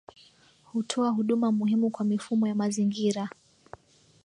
[0.73, 3.29] Hutoa huduma muhimu kwa mifumo ya mazingira